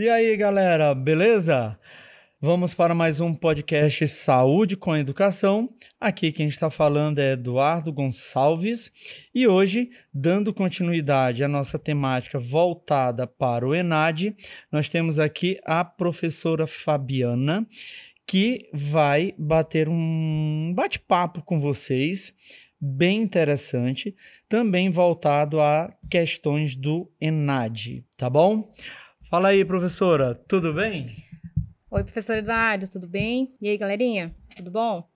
[0.00, 1.76] E aí, galera, beleza?
[2.40, 5.68] Vamos para mais um podcast Saúde com Educação.
[6.00, 8.90] Aqui quem está falando é Eduardo Gonçalves
[9.34, 14.34] e hoje, dando continuidade à nossa temática voltada para o ENAD,
[14.72, 17.66] nós temos aqui a professora Fabiana,
[18.26, 22.32] que vai bater um bate-papo com vocês
[22.80, 24.16] bem interessante,
[24.48, 28.72] também voltado a questões do ENAD, tá bom?
[29.30, 31.06] Fala aí, professora, tudo bem?
[31.88, 33.54] Oi, professor Eduardo, tudo bem?
[33.62, 35.08] E aí, galerinha, tudo bom?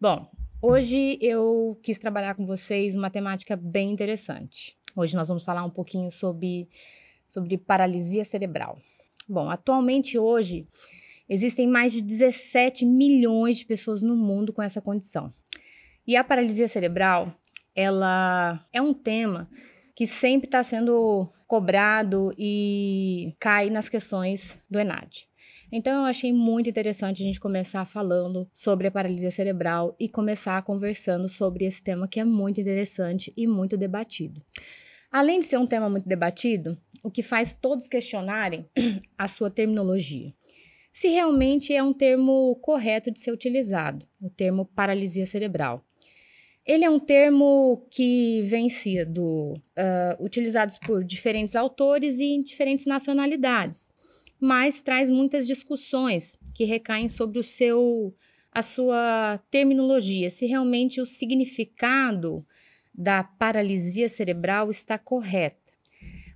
[0.00, 0.30] Bom,
[0.62, 4.78] hoje eu quis trabalhar com vocês uma temática bem interessante.
[4.94, 6.68] Hoje nós vamos falar um pouquinho sobre,
[7.26, 8.78] sobre paralisia cerebral.
[9.28, 10.68] Bom, atualmente hoje
[11.28, 15.32] existem mais de 17 milhões de pessoas no mundo com essa condição.
[16.06, 17.34] E a paralisia cerebral,
[17.74, 19.50] ela é um tema
[19.96, 25.26] que sempre está sendo cobrado e cai nas questões do ENAD.
[25.72, 30.62] Então, eu achei muito interessante a gente começar falando sobre a paralisia cerebral e começar
[30.62, 34.42] conversando sobre esse tema que é muito interessante e muito debatido.
[35.10, 38.68] Além de ser um tema muito debatido, o que faz todos questionarem
[39.16, 40.34] a sua terminologia.
[40.92, 45.84] Se realmente é um termo correto de ser utilizado, o termo paralisia cerebral.
[46.68, 52.84] Ele é um termo que vem sido uh, utilizados por diferentes autores e em diferentes
[52.84, 53.96] nacionalidades
[54.40, 58.14] mas traz muitas discussões que recaem sobre o seu
[58.50, 62.44] a sua terminologia, se realmente o significado
[62.94, 65.70] da paralisia cerebral está correta.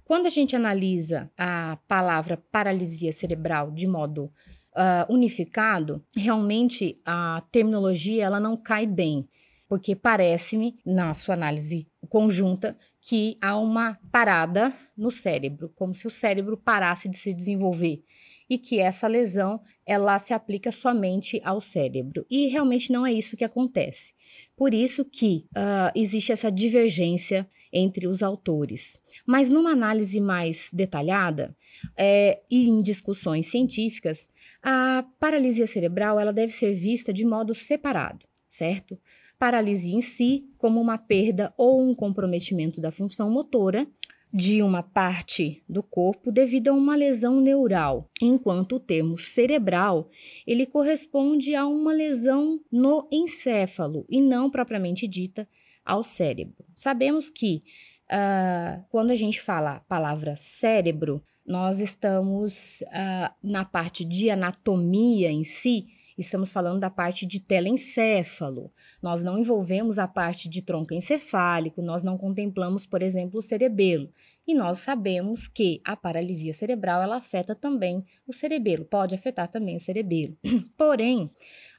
[0.05, 8.25] Quando a gente analisa a palavra paralisia cerebral de modo uh, unificado, realmente a terminologia
[8.25, 9.27] ela não cai bem
[9.73, 16.11] porque parece-me, na sua análise conjunta, que há uma parada no cérebro, como se o
[16.11, 18.03] cérebro parasse de se desenvolver
[18.51, 22.27] e que essa lesão ela se aplica somente ao cérebro.
[22.29, 24.13] E realmente não é isso que acontece.
[24.55, 29.01] Por isso que uh, existe essa divergência entre os autores.
[29.27, 31.57] Mas numa análise mais detalhada
[31.97, 34.29] é, e em discussões científicas,
[34.63, 38.99] a paralisia cerebral ela deve ser vista de modo separado, certo?
[39.43, 43.89] Paralisia em si, como uma perda ou um comprometimento da função motora
[44.33, 50.09] de uma parte do corpo devido a uma lesão neural, enquanto o termo cerebral
[50.47, 55.49] ele corresponde a uma lesão no encéfalo e não propriamente dita
[55.85, 56.65] ao cérebro.
[56.73, 57.65] Sabemos que
[58.13, 65.33] uh, quando a gente fala a palavra cérebro, nós estamos uh, na parte de anatomia
[65.33, 65.89] em si,
[66.23, 68.71] Estamos falando da parte de telencéfalo.
[69.03, 74.09] Nós não envolvemos a parte de tronco encefálico, nós não contemplamos, por exemplo, o cerebelo.
[74.47, 79.75] E nós sabemos que a paralisia cerebral ela afeta também o cerebelo, pode afetar também
[79.77, 80.37] o cerebelo.
[80.79, 81.29] Porém,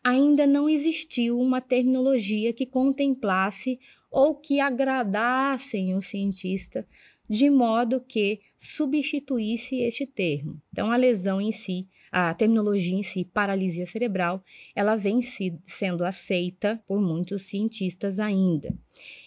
[0.03, 3.80] ainda não existiu uma terminologia que contemplasse
[4.12, 6.86] ou que agradassem o cientista
[7.30, 10.62] de modo que substituísse este termo.
[10.72, 14.44] Então, a lesão em si a terminologia em si, paralisia cerebral,
[14.75, 18.72] ela vem si, sendo aceita por muitos cientistas ainda.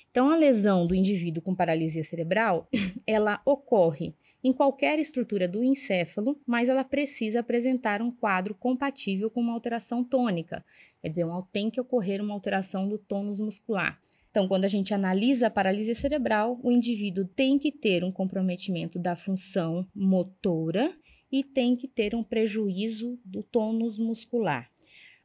[0.09, 2.69] Então, a lesão do indivíduo com paralisia cerebral,
[3.05, 9.41] ela ocorre em qualquer estrutura do encéfalo, mas ela precisa apresentar um quadro compatível com
[9.41, 10.65] uma alteração tônica,
[11.03, 14.01] quer dizer, tem que ocorrer uma alteração do tônus muscular.
[14.31, 18.97] Então, quando a gente analisa a paralisia cerebral, o indivíduo tem que ter um comprometimento
[18.99, 20.95] da função motora
[21.31, 24.71] e tem que ter um prejuízo do tônus muscular.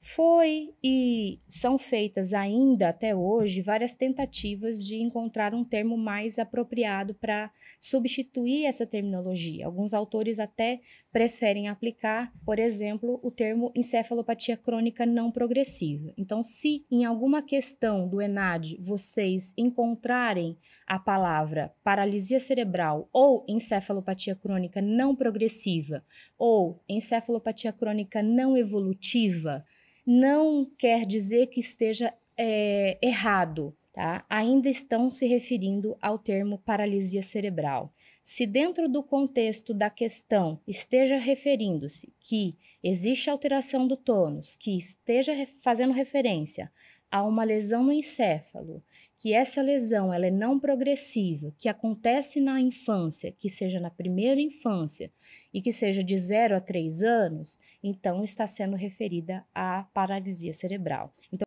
[0.04, 7.14] Foi e são feitas ainda até hoje várias tentativas de encontrar um termo mais apropriado
[7.14, 9.68] para substituir essa terminologia.
[9.68, 10.80] Alguns autores até
[11.12, 16.12] preferem aplicar, por exemplo, o termo encefalopatia crônica não progressiva.
[16.18, 20.58] Então, se em alguma questão do ENAD vocês encontrarem
[20.88, 26.04] a palavra paralisia cerebral ou encefalopatia crônica não progressiva
[26.40, 29.64] ou encefalopatia crônica não evolutiva,
[30.06, 33.76] não quer dizer que esteja é, errado.
[33.94, 34.26] Tá?
[34.30, 37.94] Ainda estão se referindo ao termo paralisia cerebral.
[38.24, 45.34] Se dentro do contexto da questão esteja referindo-se que existe alteração do tônus, que esteja
[45.62, 46.72] fazendo referência
[47.12, 48.82] há uma lesão no encéfalo,
[49.18, 54.40] que essa lesão ela é não progressiva, que acontece na infância, que seja na primeira
[54.40, 55.12] infância
[55.54, 61.14] e que seja de 0 a 3 anos, então está sendo referida à paralisia cerebral.
[61.32, 61.46] Então,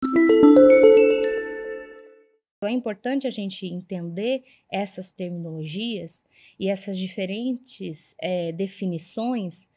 [2.62, 6.24] é importante a gente entender essas terminologias
[6.58, 9.68] e essas diferentes é, definições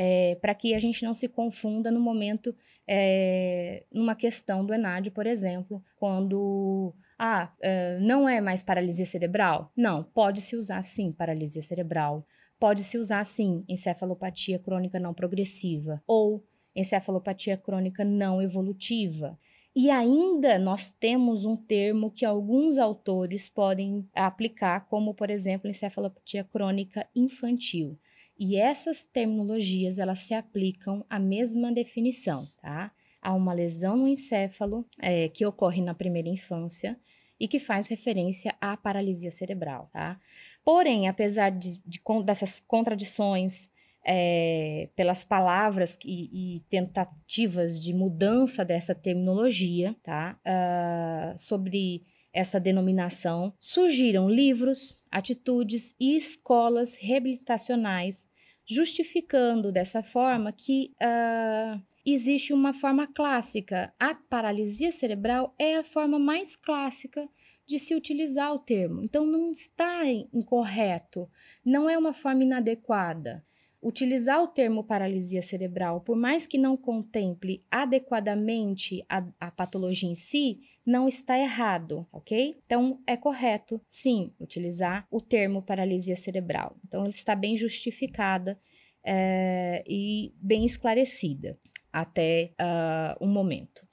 [0.00, 2.54] é, para que a gente não se confunda no momento,
[2.86, 9.72] é, numa questão do ENAD, por exemplo, quando, ah, é, não é mais paralisia cerebral?
[9.76, 12.24] Não, pode-se usar sim paralisia cerebral,
[12.60, 16.44] pode-se usar sim encefalopatia crônica não progressiva ou
[16.76, 19.36] encefalopatia crônica não evolutiva.
[19.80, 26.42] E ainda nós temos um termo que alguns autores podem aplicar, como por exemplo, encefalopatia
[26.42, 27.96] crônica infantil.
[28.36, 32.90] E essas terminologias elas se aplicam à mesma definição, tá?
[33.22, 36.98] Há uma lesão no encéfalo é, que ocorre na primeira infância
[37.38, 40.18] e que faz referência à paralisia cerebral, tá?
[40.64, 43.70] Porém, apesar de, de dessas contradições
[44.10, 50.40] é, pelas palavras e, e, tentativas de mudança dessa terminologia, tá?
[50.46, 58.26] Uh, sobre essa denominação, surgiram livros, atitudes e escolas reabilitacionais
[58.70, 63.92] justificando dessa forma que uh, existe uma forma clássica.
[63.98, 67.26] A paralisia cerebral é a forma mais clássica
[67.66, 69.02] de se utilizar o termo.
[69.02, 71.30] Então, não está incorreto,
[71.64, 73.42] não é uma forma inadequada.
[73.80, 80.16] Utilizar o termo paralisia cerebral, por mais que não contemple adequadamente a, a, patologia em
[80.16, 82.58] si, não está errado, ok?
[82.66, 86.76] Então, é correto, sim, utilizar o termo paralisia cerebral.
[86.84, 88.58] Então, ele está bem justificada
[89.04, 91.56] é, e bem esclarecida
[91.92, 93.86] até uh, o momento.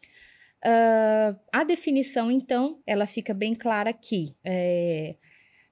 [0.65, 4.35] Uh, a definição, então, ela fica bem clara aqui.
[4.43, 5.15] É,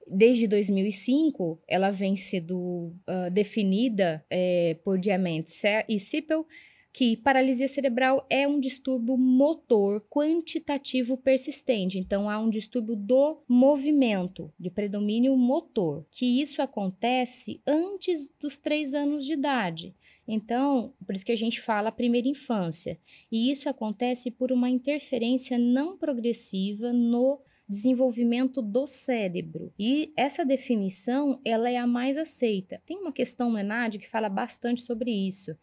[0.06, 5.50] desde 2005, ela vem sendo uh, definida é, por Diamante
[5.88, 6.46] e Sipel
[6.94, 11.98] que paralisia cerebral é um distúrbio motor quantitativo persistente.
[11.98, 18.94] Então, há um distúrbio do movimento, de predomínio motor, que isso acontece antes dos três
[18.94, 19.92] anos de idade.
[20.26, 22.96] Então, por isso que a gente fala primeira infância.
[23.30, 29.72] E isso acontece por uma interferência não progressiva no desenvolvimento do cérebro.
[29.78, 32.80] E essa definição, ela é a mais aceita.
[32.84, 35.56] Tem uma questão no ENAD que fala bastante sobre isso.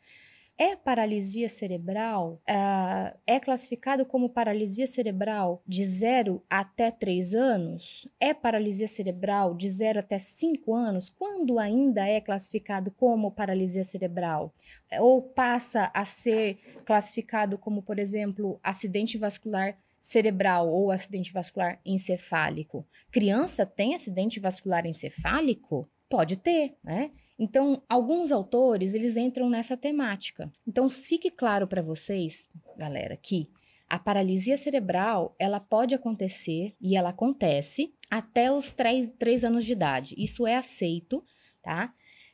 [0.62, 2.40] É paralisia cerebral?
[2.48, 8.08] Uh, é classificado como paralisia cerebral de 0 até 3 anos?
[8.20, 11.10] É paralisia cerebral de 0 até 5 anos?
[11.10, 14.54] Quando ainda é classificado como paralisia cerebral?
[15.00, 22.86] Ou passa a ser classificado como, por exemplo, acidente vascular cerebral ou acidente vascular encefálico?
[23.10, 25.90] Criança tem acidente vascular encefálico?
[26.12, 27.10] Pode ter, né?
[27.40, 30.52] Então, alguns autores, eles entram nessa temática.
[30.68, 33.50] Então, fique claro para vocês, galera, que
[33.90, 39.72] a paralisia cerebral, ela pode acontecer e ela acontece até os 3, 3 anos de
[39.72, 40.16] idade.
[40.18, 41.24] Isso é aceito,
[41.64, 41.94] tá?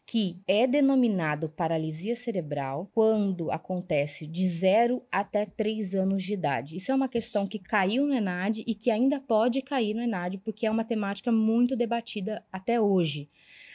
[0.10, 6.78] que é denominado paralisia cerebral quando acontece de 0 até 3 anos de idade.
[6.78, 10.38] Isso é uma questão que caiu no ENAD e que ainda pode cair no ENAD,
[10.38, 13.30] porque é uma temática muito debatida até hoje.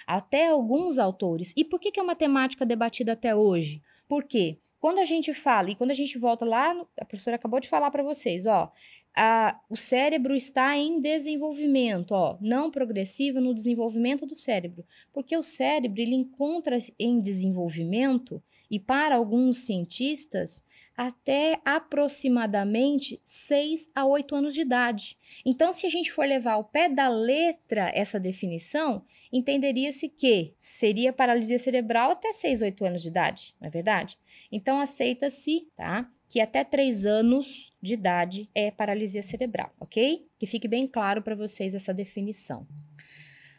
[0.07, 1.53] Até alguns autores.
[1.57, 3.81] E por que, que é uma temática debatida até hoje?
[4.09, 7.69] Porque quando a gente fala, e quando a gente volta lá, a professora acabou de
[7.69, 8.71] falar para vocês, ó,
[9.17, 15.43] a, o cérebro está em desenvolvimento, ó, não progressivo no desenvolvimento do cérebro, porque o
[15.43, 20.65] cérebro ele encontra em desenvolvimento e para alguns cientistas
[20.97, 25.19] até aproximadamente 6 a 8 anos de idade.
[25.45, 31.13] Então, se a gente for levar ao pé da letra essa definição, entenderia-se que seria
[31.13, 34.19] paralisia cerebral até 6, 8 anos de idade, não é verdade?
[34.51, 36.11] Então, aceita-se, tá?
[36.33, 40.27] que até 3 anos de idade é paralisia cerebral, ok?
[40.39, 42.67] Que fique bem claro para vocês essa definição.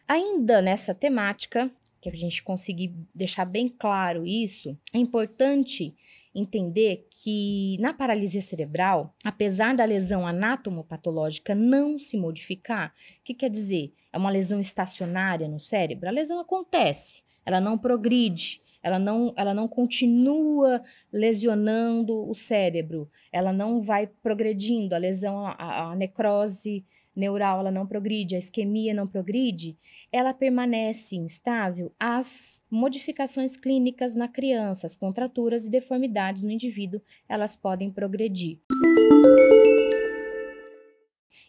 [0.07, 1.71] Ainda nessa temática,
[2.03, 5.95] que a gente conseguir deixar bem claro isso, é importante
[6.35, 13.49] entender que na paralisia cerebral, apesar da lesão anatomopatológica não se modificar, o que quer
[13.49, 13.93] dizer?
[14.11, 16.09] É uma lesão estacionária no cérebro?
[16.09, 23.53] A lesão acontece, ela não progride, ela não, ela não continua lesionando o cérebro, ela
[23.53, 26.83] não vai progredindo, a lesão, a, a necrose
[27.15, 29.77] neural ela não progride, a isquemia não progride,
[30.11, 37.55] ela permanece instável, as modificações clínicas na criança, as contraturas e deformidades no indivíduo, elas
[37.55, 38.59] podem progredir.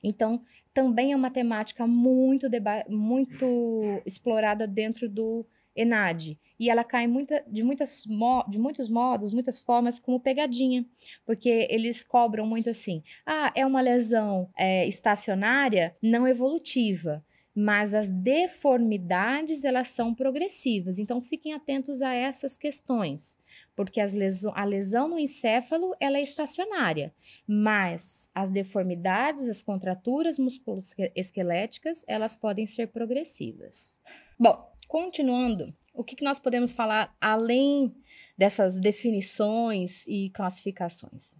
[0.04, 0.42] Então,
[0.74, 2.46] também é uma temática muito,
[2.88, 6.38] muito explorada dentro do ENAD.
[6.60, 8.04] E ela cai muita, de, muitas
[8.48, 10.84] de muitos modos, muitas formas, como pegadinha.
[11.24, 17.24] Porque eles cobram muito assim: ah, é uma lesão é, estacionária não evolutiva.
[17.54, 20.98] Mas as deformidades elas são progressivas.
[20.98, 23.38] Então fiquem atentos a essas questões,
[23.76, 27.14] porque leso a lesão no encéfalo ela é estacionária,
[27.46, 34.00] mas as deformidades, as contraturas musculoesqueléticas, elas podem ser progressivas.
[34.38, 37.94] Bom, continuando, o que, que nós podemos falar além
[38.36, 41.36] dessas definições e classificações?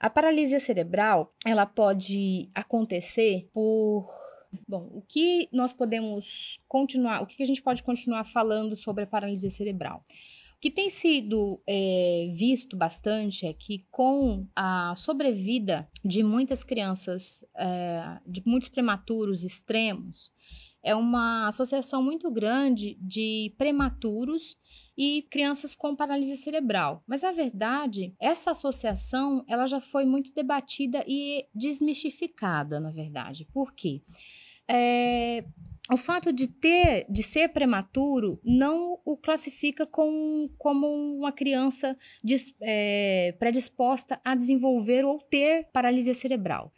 [0.00, 4.10] A paralisia cerebral, ela pode acontecer por
[4.68, 9.06] Bom, o que nós podemos continuar, o que a gente pode continuar falando sobre a
[9.06, 10.04] paralisia cerebral?
[10.56, 17.44] O que tem sido é, visto bastante é que com a sobrevida de muitas crianças,
[17.56, 20.32] é, de muitos prematuros extremos,
[20.82, 24.56] é uma associação muito grande de prematuros
[24.96, 27.02] e crianças com paralisia cerebral.
[27.06, 33.46] Mas a verdade, essa associação, ela já foi muito debatida e desmistificada, na verdade.
[33.52, 34.02] Por quê?
[34.68, 35.44] É,
[35.90, 40.86] o fato de ter, de ser prematuro, não o classifica com, como
[41.16, 46.72] uma criança dis, é, predisposta a desenvolver ou ter paralisia cerebral.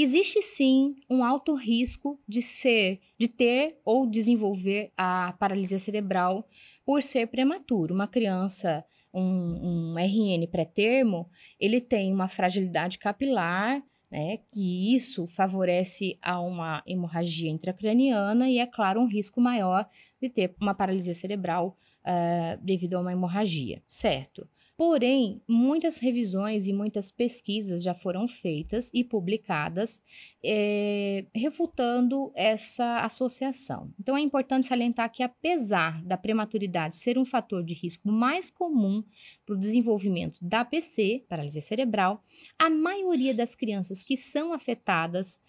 [0.00, 6.48] Existe sim um alto risco de ser, de ter ou desenvolver a paralisia cerebral
[6.86, 7.96] por ser prematuro.
[7.96, 11.28] Uma criança, um, um RN pré-termo,
[11.58, 18.66] ele tem uma fragilidade capilar, né, que isso favorece a uma hemorragia intracraniana e, é
[18.68, 19.84] claro, um risco maior
[20.22, 24.48] de ter uma paralisia cerebral uh, devido a uma hemorragia, certo?
[24.78, 30.04] Porém, muitas revisões e muitas pesquisas já foram feitas e publicadas
[30.40, 33.92] é, refutando essa associação.
[33.98, 39.02] Então, é importante salientar que, apesar da prematuridade ser um fator de risco mais comum
[39.44, 42.22] para o desenvolvimento da PC, paralisia cerebral,
[42.56, 45.40] a maioria das crianças que são afetadas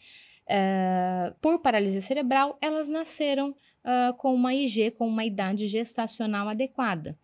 [0.49, 7.15] Uh, por paralisia cerebral, elas nasceram uh, com uma IG, com uma idade gestacional adequada.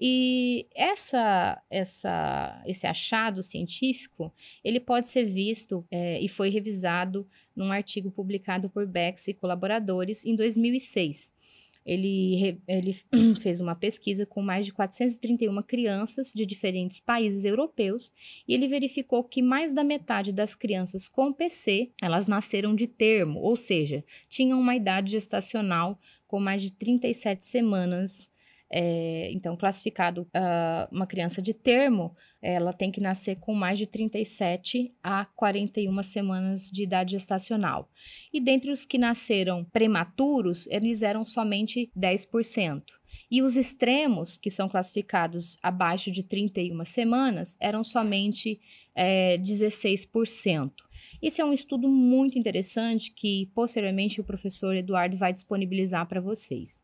[0.00, 4.34] E essa, essa, esse achado científico,
[4.64, 7.24] ele pode ser visto é, e foi revisado
[7.54, 11.32] num artigo publicado por Bex e colaboradores em 2006.
[11.84, 12.92] Ele, ele
[13.40, 18.12] fez uma pesquisa com mais de 431 crianças de diferentes países europeus
[18.46, 23.40] e ele verificou que mais da metade das crianças com PC, elas nasceram de termo,
[23.40, 28.31] ou seja, tinham uma idade gestacional com mais de 37 semanas
[28.74, 33.86] é, então, classificado uh, uma criança de termo, ela tem que nascer com mais de
[33.86, 37.90] 37 a 41 semanas de idade gestacional.
[38.32, 42.82] E dentre os que nasceram prematuros, eles eram somente 10%.
[43.30, 48.58] E os extremos, que são classificados abaixo de 31 semanas, eram somente
[48.94, 50.70] é, 16%.
[51.20, 56.82] Esse é um estudo muito interessante que posteriormente o professor Eduardo vai disponibilizar para vocês.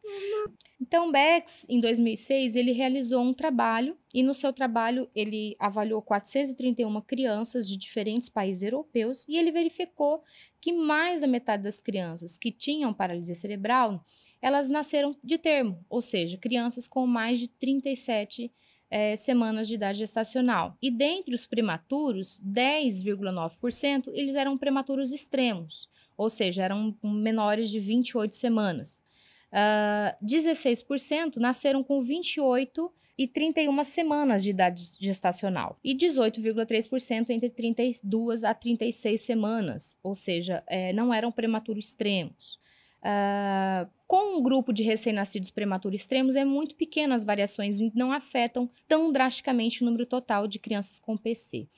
[0.81, 7.01] Então, Bex, em 2006, ele realizou um trabalho e no seu trabalho ele avaliou 431
[7.01, 10.23] crianças de diferentes países europeus e ele verificou
[10.61, 14.05] que mais da metade das crianças que tinham paralisia cerebral,
[14.41, 18.53] elas nasceram de termo, ou seja, crianças com mais de 37
[18.91, 20.77] é, semanas de idade gestacional.
[20.81, 28.35] E dentre os prematuros, 10,9% eles eram prematuros extremos, ou seja, eram menores de 28
[28.35, 29.05] semanas.
[29.49, 37.49] Uh, ah, 16% nasceram com 28 e 31 semanas de idade gestacional e 18,3% entre
[37.49, 42.59] 32 a 36 semanas, ou seja, é, não eram prematuros extremos.
[42.99, 48.11] Uh, com um grupo de recém-nascidos prematuros extremos, é muito pequeno as variações e não
[48.11, 51.69] afetam tão drasticamente o número total de crianças com PC.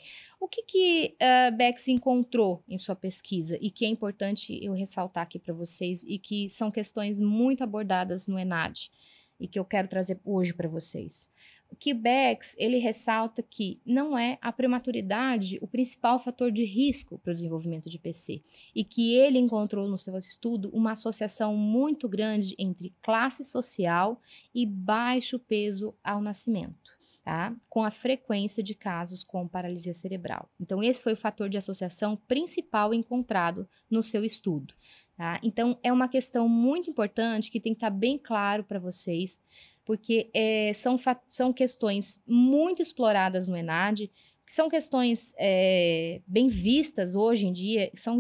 [0.41, 5.25] O que, que uh, Bex encontrou em sua pesquisa e que é importante eu ressaltar
[5.25, 8.91] aqui para vocês e que são questões muito abordadas no ENAD
[9.39, 11.29] e que eu quero trazer hoje para vocês?
[11.79, 17.31] Que Bex ele ressalta que não é a prematuridade o principal fator de risco para
[17.31, 18.43] o desenvolvimento de PC
[18.75, 24.21] e que ele encontrou no seu estudo uma associação muito grande entre classe social
[24.55, 26.99] e baixo peso ao nascimento.
[27.23, 27.55] Tá?
[27.69, 30.51] Com a frequência de casos com paralisia cerebral.
[30.59, 34.75] Então, esse foi o fator de associação principal encontrado no seu estudo.
[35.19, 35.39] Tá?
[35.43, 39.39] Então, é uma questão muito importante que tem que estar bem claro para vocês
[39.91, 40.95] porque é, são,
[41.27, 44.09] são questões muito exploradas no ENAD,
[44.47, 48.17] que são questões é, bem vistas hoje em dia, são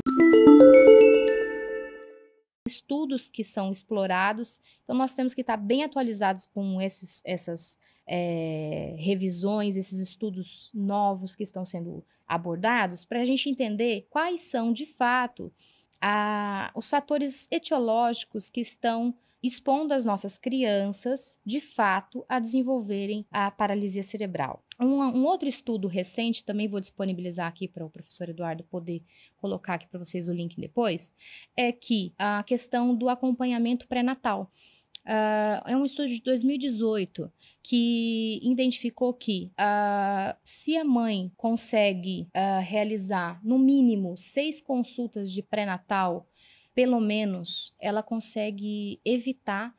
[2.66, 8.96] estudos que são explorados, então nós temos que estar bem atualizados com esses, essas é,
[8.98, 14.86] revisões, esses estudos novos que estão sendo abordados, para a gente entender quais são de
[14.86, 15.52] fato
[16.00, 23.50] a, os fatores etiológicos que estão expondo as nossas crianças, de fato, a desenvolverem a
[23.50, 24.62] paralisia cerebral.
[24.78, 29.02] Um, um outro estudo recente, também vou disponibilizar aqui para o professor Eduardo poder
[29.36, 31.14] colocar aqui para vocês o link depois,
[31.56, 34.50] é que a questão do acompanhamento pré-natal.
[35.06, 42.60] Uh, é um estudo de 2018 que identificou que uh, se a mãe consegue uh,
[42.62, 46.28] realizar no mínimo seis consultas de pré-natal,
[46.74, 49.74] pelo menos ela consegue evitar,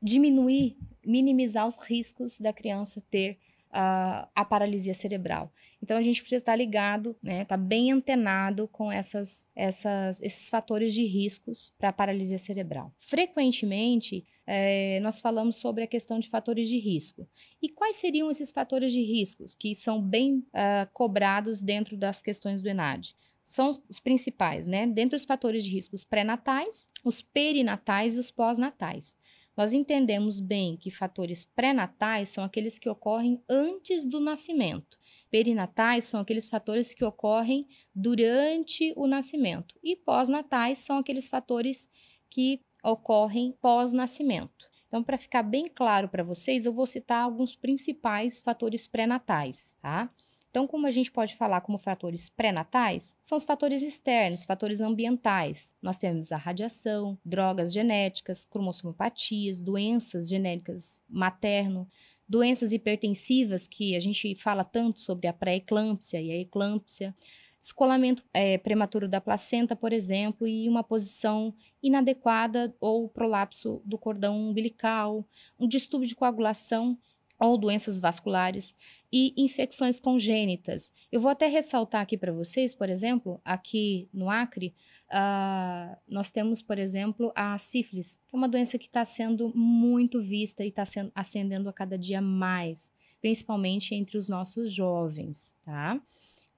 [0.00, 3.38] diminuir, minimizar os riscos da criança ter
[3.78, 5.52] a, a paralisia cerebral.
[5.82, 10.48] Então a gente precisa estar ligado, né, estar tá bem antenado com essas, essas, esses
[10.48, 12.90] fatores de riscos para a paralisia cerebral.
[12.96, 17.28] Frequentemente é, nós falamos sobre a questão de fatores de risco.
[17.60, 22.62] E quais seriam esses fatores de riscos que são bem uh, cobrados dentro das questões
[22.62, 23.14] do ENAD?
[23.44, 24.86] São os, os principais, né?
[24.86, 29.16] Dentro dos fatores de riscos pré-natais, os perinatais e os pós-natais.
[29.56, 34.98] Nós entendemos bem que fatores pré-natais são aqueles que ocorrem antes do nascimento.
[35.30, 39.78] Perinatais são aqueles fatores que ocorrem durante o nascimento.
[39.82, 41.88] E pós-natais são aqueles fatores
[42.28, 44.68] que ocorrem pós-nascimento.
[44.88, 50.10] Então, para ficar bem claro para vocês, eu vou citar alguns principais fatores pré-natais, tá?
[50.56, 55.76] Então, como a gente pode falar como fatores pré-natais, são os fatores externos, fatores ambientais.
[55.82, 61.86] Nós temos a radiação, drogas genéticas, cromossomopatias, doenças genéricas materno,
[62.26, 67.14] doenças hipertensivas, que a gente fala tanto sobre a pré-eclâmpsia e a eclâmpsia,
[67.60, 74.38] descolamento é, prematuro da placenta, por exemplo, e uma posição inadequada ou prolapso do cordão
[74.38, 75.22] umbilical,
[75.60, 76.96] um distúrbio de coagulação
[77.38, 78.74] ou doenças vasculares
[79.12, 80.92] e infecções congênitas.
[81.10, 84.74] Eu vou até ressaltar aqui para vocês, por exemplo, aqui no Acre,
[85.10, 90.20] uh, nós temos, por exemplo, a sífilis, que é uma doença que está sendo muito
[90.20, 96.00] vista e está ascendendo a cada dia mais, principalmente entre os nossos jovens, tá?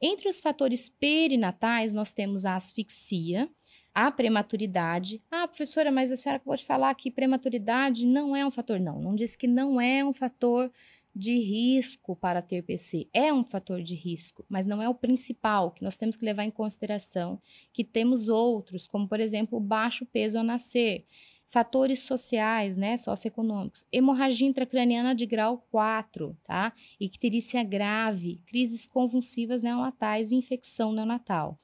[0.01, 3.51] Entre os fatores perinatais, nós temos a asfixia,
[3.99, 5.21] a prematuridade.
[5.29, 8.79] Ah, professora, mas a senhora acabou de falar que prematuridade não é um fator.
[8.79, 10.71] Não, não disse que não é um fator
[11.13, 13.09] de risco para ter PC.
[13.13, 16.45] É um fator de risco, mas não é o principal, que nós temos que levar
[16.45, 21.05] em consideração que temos outros, como por exemplo, baixo peso ao nascer,
[21.49, 26.73] fatores sociais, né, socioeconômicos, hemorragia intracraniana de grau 4, tá?
[27.01, 31.59] Icterícia grave, crises convulsivas neonatais e infecção neonatal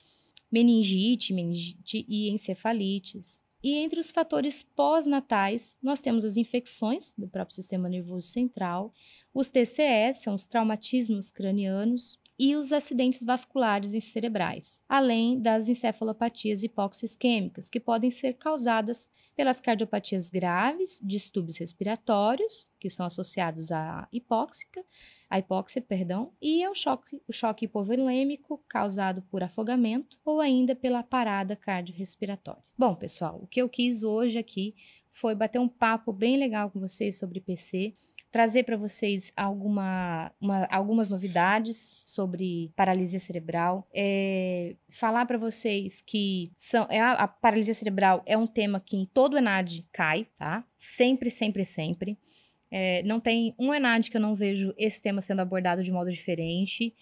[0.54, 3.42] meningite, meningite e encefalites.
[3.64, 8.92] E entre os fatores pós-natais, nós temos as infecções do próprio sistema nervoso central,
[9.32, 16.62] os TCS, são os traumatismos cranianos, e os acidentes vasculares e cerebrais, além das encefalopatias
[16.62, 24.84] hipoxisquêmicas, que podem ser causadas pelas cardiopatias graves, distúrbios respiratórios, que são associados à hipóxica,
[25.28, 31.02] à hipóxia, perdão, e ao choque, o choque hipovolêmico causado por afogamento ou ainda pela
[31.02, 32.62] parada cardiorrespiratória.
[32.76, 34.74] Bom, pessoal, que eu quis hoje aqui
[35.12, 37.94] foi bater um papo bem legal com vocês sobre PC
[38.32, 46.50] trazer para vocês alguma, uma, algumas novidades sobre paralisia cerebral, é, falar para vocês que
[46.56, 50.64] são, é a, paralisia cerebral é um tema que em todo ENAD cai, tá?
[50.76, 52.18] Sempre, sempre, sempre.
[52.72, 56.10] É, não tem um ENAD que eu não vejo esse tema sendo abordado de modo
[56.10, 56.92] diferente.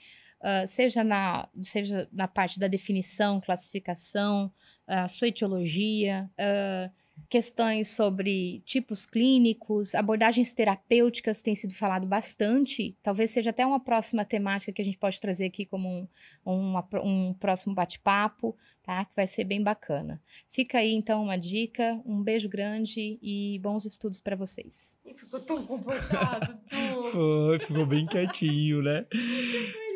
[0.43, 4.53] Uh, seja, na, seja na parte da definição, classificação,
[4.89, 6.93] uh, sua etiologia, uh,
[7.29, 12.97] questões sobre tipos clínicos, abordagens terapêuticas têm sido falado bastante.
[13.03, 16.09] Talvez seja até uma próxima temática que a gente pode trazer aqui como um,
[16.45, 19.05] um, um próximo bate-papo, tá?
[19.05, 20.21] Que vai ser bem bacana.
[20.49, 24.99] Fica aí então uma dica, um beijo grande e bons estudos para vocês.
[25.15, 27.03] Ficou tão comportado, tu.
[27.13, 29.07] Foi, ficou bem quietinho, né?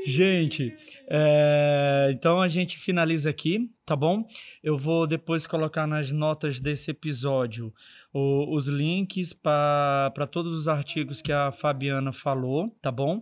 [0.09, 0.73] Gente,
[1.09, 4.25] é, então a gente finaliza aqui, tá bom?
[4.63, 7.75] Eu vou depois colocar nas notas desse episódio
[8.13, 13.21] o, os links para todos os artigos que a Fabiana falou, tá bom?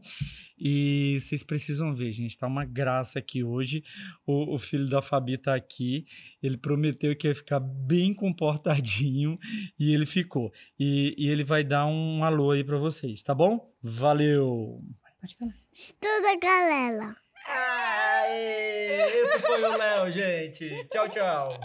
[0.58, 3.82] E vocês precisam ver, gente, tá uma graça aqui hoje.
[4.26, 6.04] O, o filho da Fabi tá aqui,
[6.42, 9.38] ele prometeu que ia ficar bem comportadinho
[9.80, 10.52] e ele ficou.
[10.78, 13.66] E, e ele vai dar um alô aí para vocês, tá bom?
[13.82, 14.82] Valeu!
[15.24, 15.54] Pode falar.
[15.72, 17.16] Estuda, galera.
[17.46, 19.22] Aê!
[19.22, 20.86] Esse foi o Léo, gente.
[20.88, 21.60] Tchau, tchau.